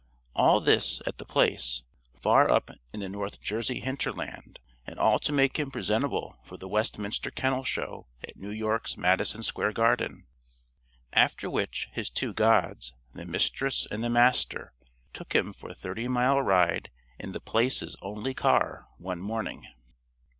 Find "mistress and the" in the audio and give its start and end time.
13.27-14.09